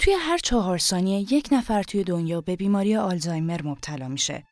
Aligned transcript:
توی 0.00 0.12
هر 0.12 0.38
چهار 0.38 0.78
ثانیه 0.78 1.32
یک 1.34 1.48
نفر 1.52 1.82
توی 1.82 2.04
دنیا 2.04 2.40
به 2.40 2.56
بیماری 2.56 2.96
آلزایمر 2.96 3.62
مبتلا 3.62 4.08
میشه. 4.08 4.44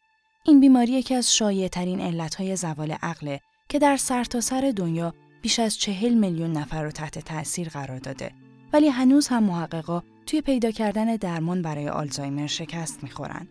این 0.44 0.60
بیماری 0.60 0.92
یکی 0.92 1.14
از 1.14 1.34
شایع 1.34 1.68
ترین 1.68 2.00
علتهای 2.00 2.56
زوال 2.56 2.90
عقله 2.90 3.40
که 3.68 3.78
در 3.78 3.96
سرتاسر 3.96 4.60
سر 4.60 4.72
دنیا 4.76 5.14
بیش 5.42 5.58
از 5.58 5.78
چهل 5.78 6.14
میلیون 6.14 6.52
نفر 6.52 6.82
رو 6.82 6.90
تحت 6.90 7.18
تأثیر 7.18 7.68
قرار 7.68 7.98
داده. 7.98 8.32
ولی 8.72 8.88
هنوز 8.88 9.28
هم 9.28 9.42
محققا 9.42 10.02
توی 10.26 10.40
پیدا 10.40 10.70
کردن 10.70 11.16
درمان 11.16 11.62
برای 11.62 11.88
آلزایمر 11.88 12.46
شکست 12.46 13.02
می‌خورن. 13.02 13.48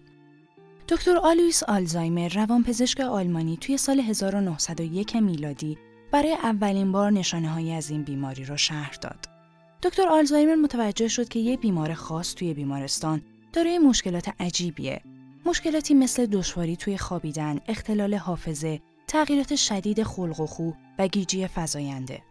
دکتر 0.88 1.18
آلویس 1.18 1.64
آلزایمر 1.64 2.28
روانپزشک 2.28 3.00
آلمانی 3.00 3.58
توی 3.58 3.78
سال 3.78 4.00
1901 4.00 5.16
میلادی 5.16 5.78
برای 6.12 6.34
اولین 6.34 6.92
بار 6.92 7.12
نشانه 7.12 7.50
هایی 7.50 7.74
از 7.74 7.90
این 7.90 8.04
بیماری 8.04 8.46
را 8.46 8.58
شهر 8.58 8.98
داد. 9.02 9.37
دکتر 9.84 10.08
آلزایمر 10.08 10.56
متوجه 10.56 11.08
شد 11.08 11.30
که 11.30 11.40
یه 11.40 11.58
بیمار 11.58 11.94
خاص 11.94 12.34
توی 12.34 12.54
بیمارستان 12.54 13.22
دارای 13.54 13.80
مشکلات 13.80 14.30
عجیبیه. 14.40 15.02
مشکلاتی 15.46 15.94
مثل 15.94 16.26
دشواری 16.26 16.76
توی 16.76 16.98
خوابیدن، 16.98 17.60
اختلال 17.68 18.14
حافظه، 18.16 18.82
تغییرات 19.08 19.56
شدید 19.56 20.04
خلق 20.04 20.40
و 20.40 20.46
خو 20.46 20.72
و 21.00 21.08
گیجی 21.08 21.48
فزاینده. 21.48 22.22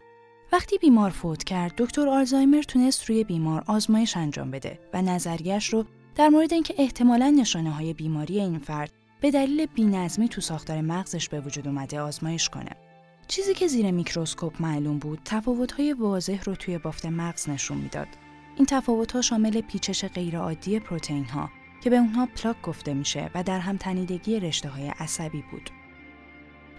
وقتی 0.51 0.77
بیمار 0.77 1.09
فوت 1.09 1.43
کرد، 1.43 1.73
دکتر 1.77 2.09
آلزایمر 2.09 2.61
تونست 2.61 3.05
روی 3.05 3.23
بیمار 3.23 3.63
آزمایش 3.67 4.17
انجام 4.17 4.51
بده 4.51 4.79
و 4.93 5.01
نظریش 5.01 5.73
رو 5.73 5.85
در 6.15 6.29
مورد 6.29 6.53
اینکه 6.53 6.75
احتمالا 6.77 7.29
نشانه 7.29 7.71
های 7.71 7.93
بیماری 7.93 8.39
این 8.39 8.59
فرد 8.59 8.91
به 9.21 9.31
دلیل 9.31 9.65
بینظمی 9.65 10.29
تو 10.29 10.41
ساختار 10.41 10.81
مغزش 10.81 11.29
به 11.29 11.41
وجود 11.41 11.67
اومده 11.67 12.01
آزمایش 12.01 12.49
کنه. 12.49 12.86
چیزی 13.27 13.53
که 13.53 13.67
زیر 13.67 13.91
میکروسکوپ 13.91 14.61
معلوم 14.61 14.97
بود 14.97 15.21
تفاوت‌های 15.25 15.93
واضح 15.93 16.43
رو 16.43 16.55
توی 16.55 16.77
بافت 16.77 17.05
مغز 17.05 17.49
نشون 17.49 17.77
می‌داد. 17.77 18.07
این 18.55 18.65
تفاوت‌ها 18.65 19.21
شامل 19.21 19.61
پیچش 19.61 20.05
غیرعادی 20.05 20.79
پروتئین‌ها 20.79 21.49
که 21.83 21.89
به 21.89 21.95
اونها 21.97 22.25
پلاک 22.25 22.61
گفته 22.61 22.93
میشه 22.93 23.31
و 23.35 23.43
در 23.43 23.59
هم 23.59 23.77
تنیدگی 23.77 24.39
رشته 24.39 24.69
های 24.69 24.87
عصبی 24.87 25.43
بود. 25.51 25.69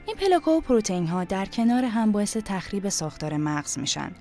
این 0.07 0.17
پلاک‌ها 0.17 0.53
و 0.53 0.61
پروتئین‌ها 0.61 1.25
در 1.25 1.47
کنار 1.47 1.85
هم 1.85 2.13
باعث 2.13 2.37
تخریب 2.37 2.89
ساختار 2.89 3.37
مغز 3.37 3.79
میشن. 3.79 4.13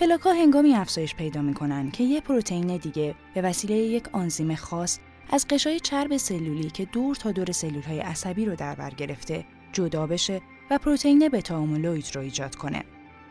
پلاک‌ها 0.00 0.32
هنگامی 0.32 0.74
افزایش 0.74 1.14
پیدا 1.14 1.42
می‌کنن 1.42 1.90
که 1.90 2.04
یه 2.04 2.20
پروتئین 2.20 2.76
دیگه 2.76 3.14
به 3.34 3.42
وسیله 3.42 3.74
یک 3.74 4.08
آنزیم 4.12 4.54
خاص 4.54 4.98
از 5.30 5.46
قشای 5.48 5.80
چرب 5.80 6.16
سلولی 6.16 6.70
که 6.70 6.84
دور 6.84 7.14
تا 7.16 7.32
دور 7.32 7.52
سلول‌های 7.52 8.00
عصبی 8.00 8.44
رو 8.44 8.56
در 8.56 8.74
بر 8.74 8.90
گرفته 8.90 9.44
جدا 9.72 10.06
بشه 10.06 10.40
و 10.70 10.78
پروتئین 10.78 11.28
بتا 11.28 11.56
آمولوید 11.56 12.10
رو 12.14 12.20
ایجاد 12.20 12.54
کنه. 12.54 12.84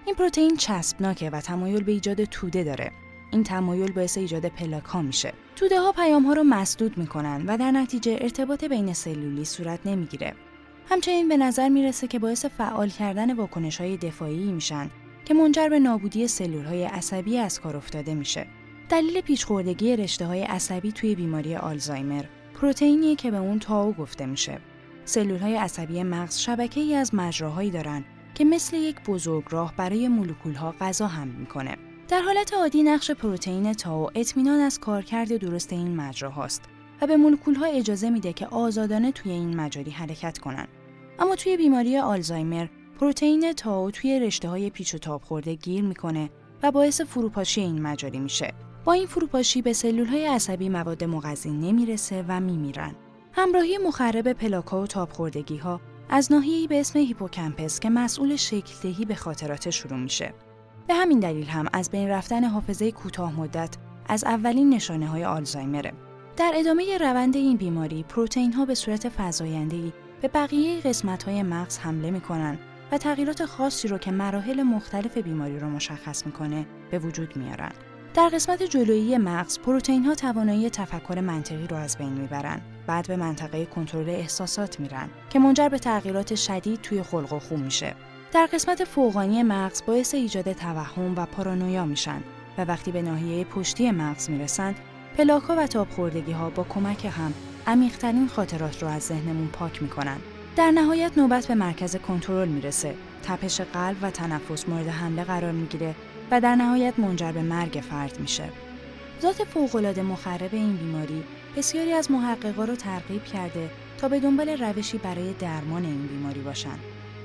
این 0.05 0.15
پروتئین 0.15 0.57
چسبناکه 0.57 1.29
و 1.29 1.41
تمایل 1.41 1.83
به 1.83 1.91
ایجاد 1.91 2.23
توده 2.23 2.63
داره. 2.63 2.91
این 3.31 3.43
تمایل 3.43 3.91
باعث 3.91 4.17
ایجاد 4.17 4.45
پلاک 4.45 4.83
ها 4.83 5.01
میشه. 5.01 5.33
توده 5.55 5.79
ها 5.79 5.91
پیام 5.91 6.23
ها 6.23 6.33
رو 6.33 6.43
مسدود 6.43 6.97
می‌کنن 6.97 7.45
و 7.47 7.57
در 7.57 7.71
نتیجه 7.71 8.17
ارتباط 8.21 8.63
بین 8.63 8.93
سلولی 8.93 9.45
صورت 9.45 9.79
نمی‌گیره. 9.85 10.33
همچنین 10.89 11.29
به 11.29 11.37
نظر 11.37 11.69
می‌رسه 11.69 12.07
که 12.07 12.19
باعث 12.19 12.45
فعال 12.45 12.89
کردن 12.89 13.33
واکنش 13.33 13.81
های 13.81 13.97
دفاعی 13.97 14.51
میشن 14.51 14.89
که 15.25 15.33
منجر 15.33 15.69
به 15.69 15.79
نابودی 15.79 16.27
سلول 16.27 16.65
های 16.65 16.83
عصبی 16.83 17.37
از 17.37 17.61
کار 17.61 17.77
افتاده 17.77 18.13
میشه. 18.13 18.47
دلیل 18.89 19.21
پیچخوردگی 19.21 19.95
رشته 19.95 20.25
های 20.25 20.43
عصبی 20.43 20.91
توی 20.91 21.15
بیماری 21.15 21.55
آلزایمر 21.55 22.23
پروتئینی 22.61 23.15
که 23.15 23.31
به 23.31 23.37
اون 23.37 23.59
تاو 23.59 23.93
گفته 23.93 24.25
میشه. 24.25 24.59
سلول 25.05 25.39
های 25.39 25.55
عصبی 25.55 26.03
مغز 26.03 26.37
شبکه 26.37 26.81
ای 26.81 26.95
از 26.95 27.15
مجراهایی 27.15 27.71
دارند 27.71 28.05
که 28.35 28.45
مثل 28.45 28.77
یک 28.77 28.95
بزرگراه 29.07 29.73
برای 29.77 30.07
مولکول 30.07 30.53
ها 30.53 30.75
غذا 30.79 31.07
هم 31.07 31.27
می‌کنه. 31.27 31.77
در 32.07 32.21
حالت 32.21 32.53
عادی 32.53 32.83
نقش 32.83 33.11
پروتئین 33.11 33.73
تاو 33.73 34.09
اطمینان 34.15 34.59
از 34.59 34.79
کارکرد 34.79 35.37
درست 35.37 35.73
این 35.73 35.95
مجراهاست 35.95 36.61
و 37.01 37.07
به 37.07 37.17
مولکول 37.17 37.55
ها 37.55 37.65
اجازه 37.65 38.09
میده 38.09 38.33
که 38.33 38.47
آزادانه 38.47 39.11
توی 39.11 39.31
این 39.31 39.55
مجاری 39.55 39.91
حرکت 39.91 40.37
کنن. 40.37 40.67
اما 41.19 41.35
توی 41.35 41.57
بیماری 41.57 41.97
آلزایمر 41.97 42.67
پروتئین 42.99 43.53
تاو 43.53 43.91
توی 43.91 44.19
رشته 44.19 44.49
های 44.49 44.69
پیچ 44.69 44.95
و 44.95 44.97
تاب 44.97 45.21
خورده 45.21 45.55
گیر 45.55 45.83
می‌کنه 45.83 46.29
و 46.63 46.71
باعث 46.71 47.01
فروپاشی 47.01 47.61
این 47.61 47.81
مجاری 47.81 48.19
میشه. 48.19 48.53
با 48.85 48.93
این 48.93 49.07
فروپاشی 49.07 49.61
به 49.61 49.73
سلول 49.73 50.05
های 50.05 50.25
عصبی 50.25 50.69
مواد 50.69 51.03
مغذی 51.03 51.51
نمی‌رسه 51.51 52.25
و 52.27 52.39
میمیرن. 52.39 52.95
همراهی 53.35 53.77
مخرب 53.77 54.33
پلاکا 54.33 54.81
و 54.81 54.87
تابخوردگی 54.87 55.57
ها 55.57 55.81
از 56.09 56.31
ناحیه‌ای 56.31 56.67
به 56.67 56.79
اسم 56.79 56.99
هیپوکمپس 56.99 57.79
که 57.79 57.89
مسئول 57.89 58.35
شکل 58.35 58.73
دهی 58.83 59.05
به 59.05 59.15
خاطرات 59.15 59.69
شروع 59.69 59.99
میشه. 59.99 60.33
به 60.87 60.93
همین 60.93 61.19
دلیل 61.19 61.47
هم 61.47 61.65
از 61.73 61.91
بین 61.91 62.09
رفتن 62.09 62.43
حافظه 62.43 62.91
کوتاه 62.91 63.39
مدت 63.39 63.77
از 64.07 64.23
اولین 64.23 64.69
نشانه 64.69 65.07
های 65.07 65.25
آلزایمره. 65.25 65.93
در 66.37 66.51
ادامه 66.55 66.97
روند 66.97 67.35
این 67.35 67.57
بیماری 67.57 68.03
پروتئین 68.03 68.53
ها 68.53 68.65
به 68.65 68.75
صورت 68.75 69.11
فزاینده 69.17 69.93
به 70.21 70.27
بقیه 70.27 70.81
قسمت 70.81 71.23
های 71.23 71.43
مغز 71.43 71.77
حمله 71.77 72.11
می‌کنن 72.11 72.57
و 72.91 72.97
تغییرات 72.97 73.45
خاصی 73.45 73.87
رو 73.87 73.97
که 73.97 74.11
مراحل 74.11 74.63
مختلف 74.63 75.17
بیماری 75.17 75.59
رو 75.59 75.69
مشخص 75.69 76.25
می‌کنه 76.25 76.65
به 76.91 76.99
وجود 76.99 77.37
میارن. 77.37 77.71
در 78.13 78.29
قسمت 78.33 78.63
جلویی 78.63 79.17
مغز 79.17 79.59
پروتئین 79.59 80.03
ها 80.03 80.15
توانایی 80.15 80.69
تفکر 80.69 81.19
منطقی 81.19 81.67
رو 81.67 81.77
از 81.77 81.97
بین 81.97 82.13
می‌برن. 82.13 82.61
بعد 82.87 83.07
به 83.07 83.15
منطقه 83.15 83.65
کنترل 83.65 84.09
احساسات 84.09 84.79
میرن 84.79 85.09
که 85.29 85.39
منجر 85.39 85.69
به 85.69 85.79
تغییرات 85.79 86.35
شدید 86.35 86.81
توی 86.81 87.03
خلق 87.03 87.33
و 87.33 87.39
خو 87.39 87.57
میشه. 87.57 87.95
در 88.31 88.49
قسمت 88.53 88.83
فوقانی 88.83 89.43
مغز 89.43 89.81
باعث 89.85 90.13
ایجاد 90.13 90.53
توهم 90.53 91.15
و 91.15 91.25
پارانویا 91.25 91.85
میشن 91.85 92.23
و 92.57 92.65
وقتی 92.65 92.91
به 92.91 93.01
ناحیه 93.01 93.43
پشتی 93.43 93.91
مغز 93.91 94.29
می‌رسند 94.29 94.75
پلاکا 95.17 95.55
و 95.57 95.67
تابخوردگی 95.67 96.31
ها 96.31 96.49
با 96.49 96.63
کمک 96.63 97.05
هم 97.05 97.33
عمیقترین 97.67 98.27
خاطرات 98.27 98.83
رو 98.83 98.89
از 98.89 99.01
ذهنمون 99.01 99.47
پاک 99.47 99.81
می‌کنن. 99.81 100.17
در 100.55 100.71
نهایت 100.71 101.17
نوبت 101.17 101.47
به 101.47 101.55
مرکز 101.55 101.95
کنترل 101.95 102.47
می‌رسه. 102.47 102.95
تپش 103.23 103.61
قلب 103.61 103.97
و 104.01 104.11
تنفس 104.11 104.69
مورد 104.69 104.87
حمله 104.87 105.23
قرار 105.23 105.51
می‌گیره 105.51 105.95
و 106.33 106.41
در 106.41 106.55
نهایت 106.55 106.99
منجر 106.99 107.31
به 107.31 107.41
مرگ 107.41 107.83
فرد 107.89 108.19
میشه. 108.19 108.49
ذات 109.21 109.43
فوقالعاده 109.43 110.01
مخرب 110.01 110.49
این 110.51 110.77
بیماری 110.77 111.23
بسیاری 111.57 111.93
از 111.93 112.11
محققا 112.11 112.65
رو 112.65 112.75
ترغیب 112.75 113.23
کرده 113.23 113.69
تا 113.97 114.07
به 114.07 114.19
دنبال 114.19 114.49
روشی 114.49 114.97
برای 114.97 115.33
درمان 115.33 115.85
این 115.85 116.07
بیماری 116.07 116.39
باشند. 116.41 116.79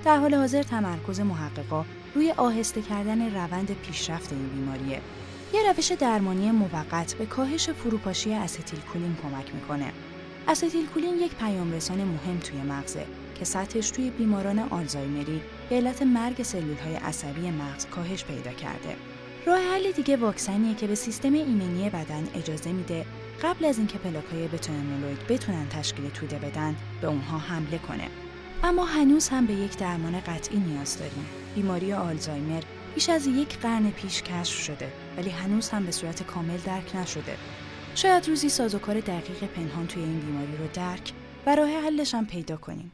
در 0.04 0.16
حال 0.16 0.34
حاضر 0.34 0.62
تمرکز 0.62 1.20
محققا 1.20 1.84
روی 2.14 2.30
آهسته 2.30 2.82
کردن 2.82 3.34
روند 3.34 3.76
پیشرفت 3.82 4.32
این 4.32 4.48
بیماریه. 4.48 5.00
یه 5.54 5.72
روش 5.72 5.92
درمانی 5.92 6.50
موقت 6.50 7.14
به 7.14 7.26
کاهش 7.26 7.70
فروپاشی 7.70 8.34
استیل 8.34 8.80
کولین 8.80 9.16
کمک 9.22 9.54
می‌کنه. 9.54 9.92
استیل 10.48 10.86
کولین 10.86 11.18
یک 11.18 11.34
پیامرسان 11.34 11.98
مهم 11.98 12.38
توی 12.38 12.62
مغزه 12.62 13.06
که 13.38 13.44
سطحش 13.44 13.90
توی 13.90 14.10
بیماران 14.10 14.58
آلزایمری 14.58 15.40
به 15.70 15.76
علت 15.76 16.02
مرگ 16.02 16.42
سلول 16.42 16.76
های 16.76 16.94
عصبی 16.94 17.50
مغز 17.50 17.86
کاهش 17.86 18.24
پیدا 18.24 18.52
کرده. 18.52 18.96
راه 19.46 19.58
حل 19.58 19.92
دیگه 19.92 20.16
واکسنیه 20.16 20.74
که 20.74 20.86
به 20.86 20.94
سیستم 20.94 21.32
ایمنی 21.32 21.90
بدن 21.90 22.28
اجازه 22.34 22.72
میده 22.72 23.04
قبل 23.42 23.64
از 23.64 23.78
اینکه 23.78 23.98
پلاک 23.98 24.24
های 24.24 24.48
بتونن 25.28 25.68
تشکیل 25.68 26.10
توده 26.10 26.38
بدن 26.38 26.76
به 27.00 27.06
اونها 27.06 27.38
حمله 27.38 27.78
کنه. 27.78 28.08
اما 28.64 28.84
هنوز 28.84 29.28
هم 29.28 29.46
به 29.46 29.52
یک 29.54 29.78
درمان 29.78 30.20
قطعی 30.20 30.58
نیاز 30.58 30.98
داریم. 30.98 31.26
بیماری 31.54 31.92
آلزایمر 31.92 32.62
بیش 32.94 33.08
از 33.08 33.26
یک 33.26 33.58
قرن 33.58 33.90
پیش 33.90 34.22
کشف 34.22 34.62
شده 34.62 34.92
ولی 35.16 35.30
هنوز 35.30 35.68
هم 35.68 35.86
به 35.86 35.92
صورت 35.92 36.22
کامل 36.22 36.56
درک 36.56 36.96
نشده. 36.96 37.36
شاید 37.94 38.28
روزی 38.28 38.48
سازوکار 38.48 39.00
دقیق 39.00 39.44
پنهان 39.44 39.86
توی 39.86 40.02
این 40.02 40.20
بیماری 40.20 40.56
رو 40.56 40.66
درک 40.74 41.12
و 41.46 41.56
راه 41.56 41.68
حلش 41.68 42.14
هم 42.14 42.26
پیدا 42.26 42.56
کنیم. 42.56 42.92